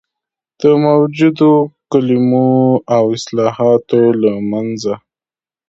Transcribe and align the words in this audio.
د 0.61 0.63
موجودو 0.85 1.51
کلمو 1.91 2.49
او 2.95 3.03
اصطلاحاتو 3.15 4.01
له 4.23 4.33
منځه. 4.51 4.93